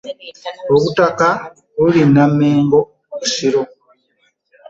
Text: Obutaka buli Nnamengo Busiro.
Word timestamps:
Obutaka 0.73 1.27
buli 1.77 2.01
Nnamengo 2.09 2.79
Busiro. 3.17 3.61